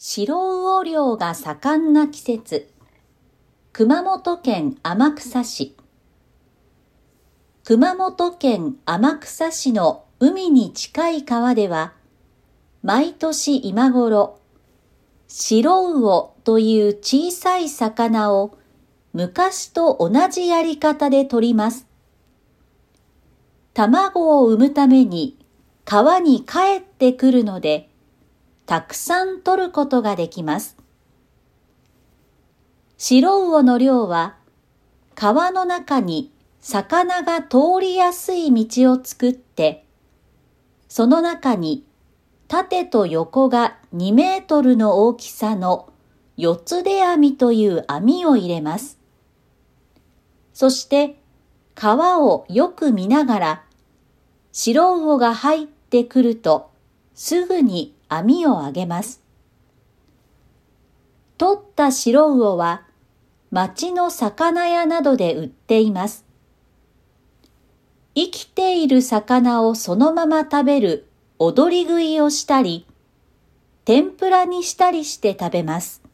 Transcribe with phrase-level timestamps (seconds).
[0.00, 0.26] 白
[0.62, 2.70] 魚漁が盛んな季節、
[3.72, 5.74] 熊本県天草市。
[7.64, 11.94] 熊本県天草市の海に近い川では、
[12.84, 14.38] 毎年今頃、
[15.26, 18.56] 白魚という小さい魚を
[19.12, 21.88] 昔と同じやり方で取ります。
[23.74, 25.36] 卵を産むために
[25.84, 27.87] 川に帰ってくるので、
[28.68, 30.76] たくさん取ることができます。
[32.98, 34.36] 白魚の量は
[35.14, 39.86] 川の中に魚が通りやすい道を作って、
[40.86, 41.86] その中に
[42.46, 45.90] 縦と横が2メートルの大きさの
[46.36, 48.98] 四つ出網という網を入れます。
[50.52, 51.18] そして
[51.74, 53.64] 川をよく見ながら
[54.52, 56.70] 白魚が入ってくると
[57.14, 59.22] すぐに網を上げます。
[61.36, 62.82] 取った白魚は
[63.50, 66.24] 町の魚屋などで売っています。
[68.14, 72.86] 生きている魚をそのまま食べる踊り食いをしたり、
[73.84, 76.07] 天ぷらにしたりして食べます。